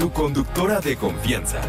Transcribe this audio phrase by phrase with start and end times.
[0.00, 1.60] tu conductora de confianza.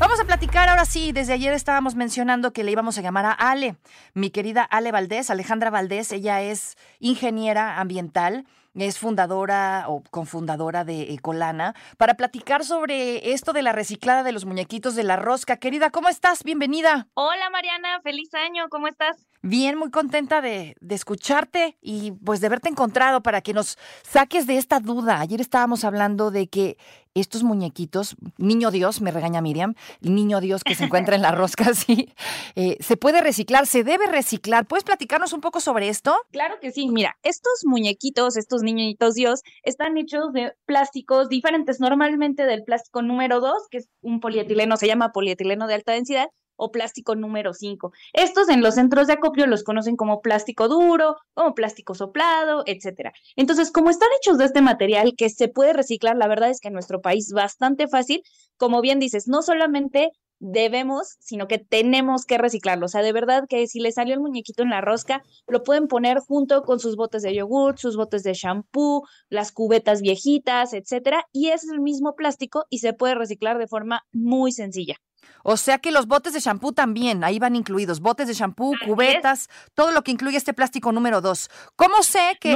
[0.00, 1.12] Vamos a platicar ahora sí.
[1.12, 3.76] Desde ayer estábamos mencionando que le íbamos a llamar a Ale,
[4.14, 6.10] mi querida Ale Valdés, Alejandra Valdés.
[6.10, 13.62] Ella es ingeniera ambiental es fundadora o cofundadora de Ecolana, para platicar sobre esto de
[13.62, 15.58] la reciclada de los muñequitos de la rosca.
[15.58, 16.42] Querida, ¿cómo estás?
[16.42, 17.06] Bienvenida.
[17.14, 19.26] Hola Mariana, feliz año, ¿cómo estás?
[19.42, 24.46] Bien, muy contenta de, de, escucharte y pues de haberte encontrado para que nos saques
[24.46, 25.20] de esta duda.
[25.20, 26.78] Ayer estábamos hablando de que
[27.14, 31.72] estos muñequitos, niño Dios, me regaña Miriam, niño Dios que se encuentra en la rosca,
[31.74, 32.12] sí,
[32.56, 34.66] eh, se puede reciclar, se debe reciclar.
[34.66, 36.16] ¿Puedes platicarnos un poco sobre esto?
[36.32, 42.44] Claro que sí, mira, estos muñequitos, estos niñitos Dios, están hechos de plásticos diferentes, normalmente
[42.46, 46.70] del plástico número 2, que es un polietileno, se llama polietileno de alta densidad, o
[46.70, 47.92] plástico número 5.
[48.12, 53.12] Estos en los centros de acopio los conocen como plástico duro, como plástico soplado, etcétera.
[53.36, 56.68] Entonces, como están hechos de este material que se puede reciclar, la verdad es que
[56.68, 58.22] en nuestro país bastante fácil,
[58.56, 60.12] como bien dices, no solamente
[60.44, 62.86] debemos, sino que tenemos que reciclarlo.
[62.86, 65.88] O sea, de verdad que si le salió el muñequito en la rosca, lo pueden
[65.88, 71.24] poner junto con sus botes de yogur, sus botes de shampoo, las cubetas viejitas, etcétera,
[71.32, 74.96] y es el mismo plástico y se puede reciclar de forma muy sencilla.
[75.42, 79.48] O sea que los botes de shampoo también, ahí van incluidos, botes de shampoo, cubetas,
[79.74, 81.48] todo lo que incluye este plástico número dos.
[81.76, 82.54] ¿Cómo sé que,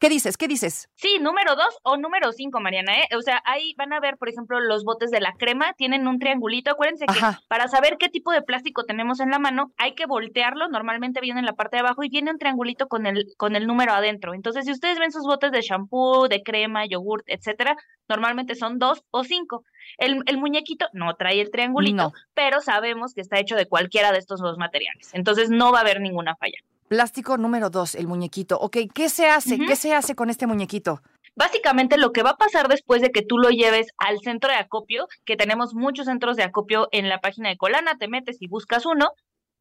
[0.00, 0.36] ¿Qué dices?
[0.36, 0.88] ¿Qué dices?
[0.96, 3.08] Sí, número dos o número cinco, Mariana, ¿eh?
[3.16, 6.18] O sea, ahí van a ver, por ejemplo, los botes de la crema, tienen un
[6.18, 6.70] triangulito.
[6.70, 10.68] Acuérdense que para saber qué tipo de plástico tenemos en la mano, hay que voltearlo.
[10.68, 13.66] Normalmente viene en la parte de abajo y viene un triangulito con el, con el
[13.66, 14.34] número adentro.
[14.34, 17.76] Entonces, si ustedes ven sus botes de shampoo, de crema, yogurt, etcétera,
[18.08, 19.64] normalmente son dos o cinco.
[19.96, 24.18] El, el muñequito no trae el triangulito, pero sabemos que está hecho de cualquiera de
[24.18, 25.10] estos dos materiales.
[25.14, 26.58] Entonces, no va a haber ninguna falla.
[26.94, 28.56] Plástico número dos, el muñequito.
[28.60, 29.58] Ok, ¿qué se hace?
[29.58, 31.02] ¿Qué se hace con este muñequito?
[31.34, 34.58] Básicamente lo que va a pasar después de que tú lo lleves al centro de
[34.58, 38.46] acopio, que tenemos muchos centros de acopio en la página de Colana, te metes y
[38.46, 39.10] buscas uno.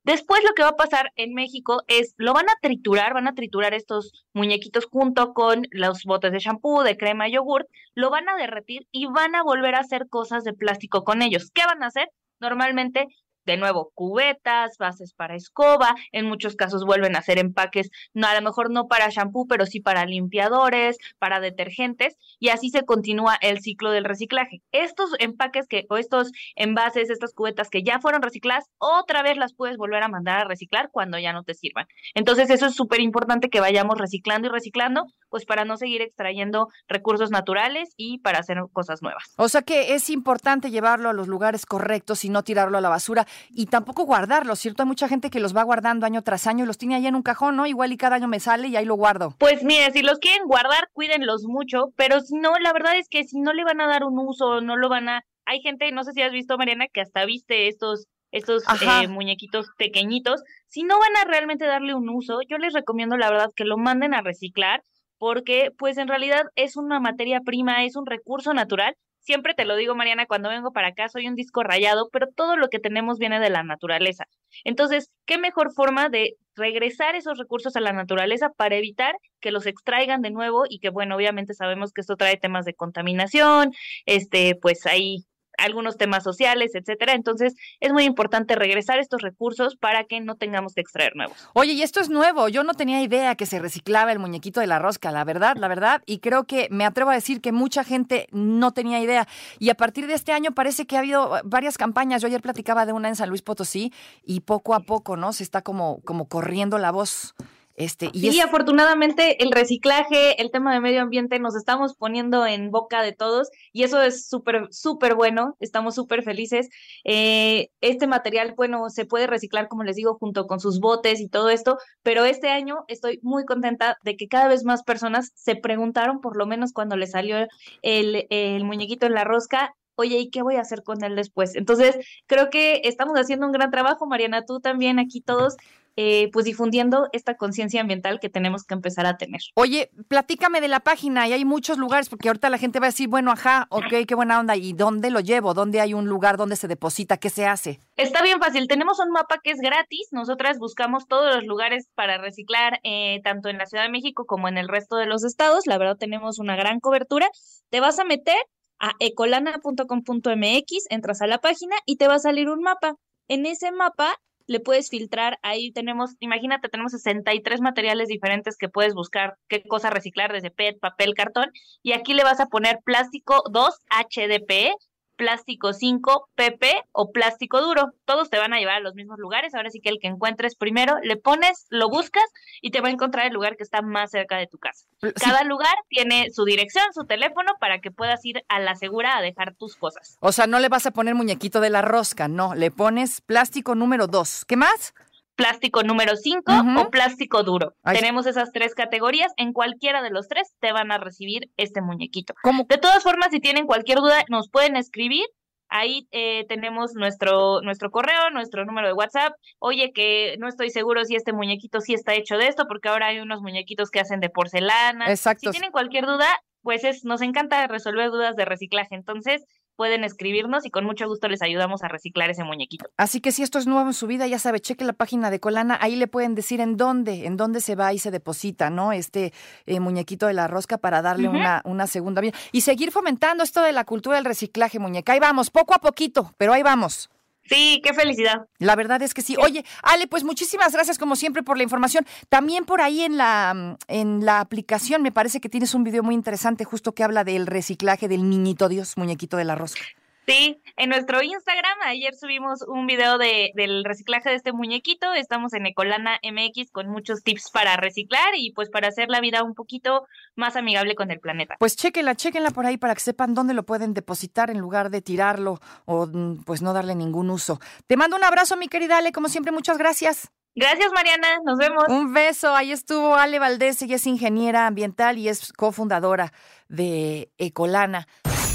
[0.04, 3.34] Después lo que va a pasar en México es, lo van a triturar, van a
[3.34, 7.66] triturar estos muñequitos junto con los botes de shampoo, de crema, yogurt,
[7.96, 11.50] lo van a derretir y van a volver a hacer cosas de plástico con ellos.
[11.52, 12.12] ¿Qué van a hacer?
[12.40, 13.08] Normalmente
[13.46, 18.36] de nuevo, cubetas, bases para escoba, en muchos casos vuelven a hacer empaques, no, a
[18.36, 23.38] lo mejor no para shampoo, pero sí para limpiadores, para detergentes, y así se continúa
[23.42, 24.62] el ciclo del reciclaje.
[24.72, 29.54] Estos empaques que, o estos envases, estas cubetas que ya fueron recicladas, otra vez las
[29.54, 31.88] puedes volver a mandar a reciclar cuando ya no te sirvan.
[32.14, 36.68] Entonces, eso es súper importante que vayamos reciclando y reciclando, pues para no seguir extrayendo
[36.88, 39.34] recursos naturales y para hacer cosas nuevas.
[39.38, 42.90] O sea que es importante llevarlo a los lugares correctos y no tirarlo a la
[42.90, 44.84] basura y tampoco guardarlo, ¿cierto?
[44.84, 47.16] Hay mucha gente que los va guardando año tras año y los tiene ahí en
[47.16, 47.66] un cajón, ¿no?
[47.66, 49.36] Igual y cada año me sale y ahí lo guardo.
[49.40, 53.24] Pues mire, si los quieren guardar, cuídenlos mucho, pero si no, la verdad es que
[53.24, 55.22] si no le van a dar un uso, no lo van a...
[55.46, 59.68] Hay gente, no sé si has visto, Mariana, que hasta viste estos estos eh, muñequitos
[59.78, 63.64] pequeñitos, si no van a realmente darle un uso, yo les recomiendo la verdad que
[63.64, 64.82] lo manden a reciclar
[65.20, 69.78] porque pues en realidad es una materia prima, es un recurso natural Siempre te lo
[69.78, 73.20] digo, Mariana, cuando vengo para acá soy un disco rayado, pero todo lo que tenemos
[73.20, 74.26] viene de la naturaleza.
[74.66, 79.66] Entonces, ¿qué mejor forma de regresar esos recursos a la naturaleza para evitar que los
[79.66, 83.72] extraigan de nuevo y que, bueno, obviamente sabemos que esto trae temas de contaminación,
[84.06, 85.26] este, pues ahí
[85.58, 87.14] algunos temas sociales, etcétera.
[87.14, 91.38] Entonces, es muy importante regresar estos recursos para que no tengamos que extraer nuevos.
[91.54, 92.50] Oye, y esto es nuevo.
[92.50, 95.68] Yo no tenía idea que se reciclaba el muñequito de la rosca, la verdad, la
[95.68, 96.02] verdad.
[96.06, 99.28] Y creo que me atrevo a decir que mucha gente no tenía idea.
[99.60, 102.22] Y a partir de este año parece que ha habido varias campañas.
[102.22, 105.34] Yo ayer platicaba de una en San Luis Potosí y poco a poco, ¿no?
[105.34, 107.36] Se está como, como corriendo la voz.
[107.76, 112.70] Este, y sí, afortunadamente el reciclaje, el tema de medio ambiente nos estamos poniendo en
[112.70, 116.70] boca de todos y eso es súper, súper bueno, estamos súper felices.
[117.04, 121.30] Eh, este material, bueno, se puede reciclar, como les digo, junto con sus botes y
[121.30, 125.56] todo esto, pero este año estoy muy contenta de que cada vez más personas se
[125.56, 127.38] preguntaron, por lo menos cuando le salió
[127.82, 131.56] el, el muñequito en la rosca, oye, ¿y qué voy a hacer con él después?
[131.56, 131.98] Entonces,
[132.28, 135.56] creo que estamos haciendo un gran trabajo, Mariana, tú también, aquí todos,
[135.96, 139.42] eh, pues difundiendo esta conciencia ambiental que tenemos que empezar a tener.
[139.56, 142.90] Oye, platícame de la página y hay muchos lugares, porque ahorita la gente va a
[142.90, 145.54] decir, bueno, ajá, ok, qué buena onda, ¿y dónde lo llevo?
[145.54, 147.18] ¿Dónde hay un lugar donde se deposita?
[147.18, 147.80] ¿Qué se hace?
[147.96, 152.18] Está bien fácil, tenemos un mapa que es gratis, nosotras buscamos todos los lugares para
[152.18, 155.68] reciclar, eh, tanto en la Ciudad de México como en el resto de los estados,
[155.68, 157.30] la verdad tenemos una gran cobertura,
[157.70, 158.38] te vas a meter
[158.80, 162.96] a ecolana.com.mx, entras a la página y te va a salir un mapa.
[163.30, 164.18] En ese mapa
[164.48, 169.90] le puedes filtrar, ahí tenemos, imagínate, tenemos 63 materiales diferentes que puedes buscar qué cosa
[169.90, 171.52] reciclar desde PET, papel, cartón,
[171.82, 174.74] y aquí le vas a poner plástico 2 HDPE,
[175.16, 177.94] plástico 5 PP o plástico duro.
[178.06, 179.54] Todos te van a llevar a los mismos lugares.
[179.54, 182.26] Ahora sí que el que encuentres primero, le pones, lo buscas
[182.62, 184.86] y te va a encontrar el lugar que está más cerca de tu casa.
[185.22, 189.22] Cada lugar tiene su dirección, su teléfono para que puedas ir a la segura a
[189.22, 190.18] dejar tus cosas.
[190.20, 193.76] O sea, no le vas a poner muñequito de la rosca, no, le pones plástico
[193.76, 194.46] número 2.
[194.46, 194.94] ¿Qué más?
[195.36, 197.76] Plástico número 5 o plástico duro.
[197.84, 199.32] Tenemos esas tres categorías.
[199.38, 202.34] En cualquiera de los tres te van a recibir este muñequito.
[202.68, 205.26] De todas formas, si tienen cualquier duda, nos pueden escribir.
[205.70, 209.34] Ahí eh, tenemos nuestro, nuestro correo, nuestro número de WhatsApp.
[209.58, 213.08] Oye, que no estoy seguro si este muñequito sí está hecho de esto, porque ahora
[213.08, 215.10] hay unos muñequitos que hacen de porcelana.
[215.10, 215.52] Exacto.
[215.52, 216.28] Si tienen cualquier duda,
[216.62, 218.94] pues es, nos encanta resolver dudas de reciclaje.
[218.94, 222.86] Entonces, pueden escribirnos y con mucho gusto les ayudamos a reciclar ese muñequito.
[222.98, 225.40] Así que si esto es nuevo en su vida, ya sabe, cheque la página de
[225.40, 228.92] Colana, ahí le pueden decir en dónde, en dónde se va y se deposita, ¿no?
[228.92, 229.34] Este
[229.66, 232.34] eh, muñequito de la rosca para darle una, una segunda vida.
[232.52, 235.14] Y seguir fomentando esto de la cultura del reciclaje, muñeca.
[235.14, 237.10] Ahí vamos, poco a poquito, pero ahí vamos.
[237.50, 238.48] Sí, qué felicidad.
[238.60, 239.36] La verdad es que sí.
[239.38, 242.06] Oye, Ale, pues muchísimas gracias como siempre por la información.
[242.30, 246.16] También por ahí en la, en la aplicación me parece que tienes un video muy
[246.16, 249.82] interesante justo que habla del reciclaje del niñito Dios, muñequito de la rosca.
[250.26, 255.14] Sí, en nuestro Instagram ayer subimos un video de, del reciclaje de este muñequito.
[255.14, 259.44] Estamos en Ecolana MX con muchos tips para reciclar y pues para hacer la vida
[259.44, 261.56] un poquito más amigable con el planeta.
[261.60, 265.02] Pues chequenla, chequenla por ahí para que sepan dónde lo pueden depositar en lugar de
[265.02, 267.60] tirarlo o mm, pues no darle ningún uso.
[267.88, 270.32] Te mando un abrazo, mi querida Ale, como siempre, muchas gracias.
[270.56, 271.40] Gracias, Mariana.
[271.44, 271.84] Nos vemos.
[271.88, 272.56] Un beso.
[272.56, 273.82] Ahí estuvo Ale Valdés.
[273.82, 276.32] Ella es ingeniera ambiental y es cofundadora
[276.68, 278.08] de Ecolana.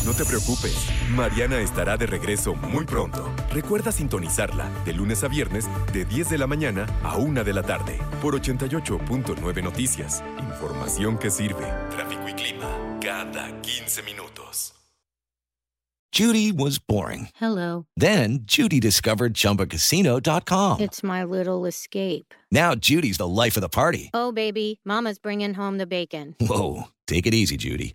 [0.09, 0.75] No te preocupes,
[1.11, 3.31] Mariana estará de regreso muy pronto.
[3.53, 7.63] Recuerda sintonizarla de lunes a viernes de 10 de la mañana a 1 de la
[7.63, 10.25] tarde por 88.9 Noticias.
[10.39, 11.67] Información que sirve.
[11.91, 14.73] Tráfico y clima cada 15 minutos.
[16.11, 17.29] Judy was boring.
[17.39, 17.85] Hello.
[17.95, 20.81] Then Judy discovered ChumbaCasino.com.
[20.81, 22.33] It's my little escape.
[22.51, 24.09] Now Judy's the life of the party.
[24.15, 26.35] Oh, baby, Mama's bringing home the bacon.
[26.41, 27.95] Whoa, take it easy, Judy.